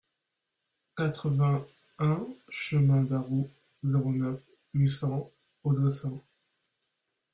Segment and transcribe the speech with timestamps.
[0.97, 3.47] quatre-vingt-un chemin d'Arrout,
[3.83, 4.41] zéro neuf,
[4.73, 5.29] huit cents,
[5.63, 6.19] Audressein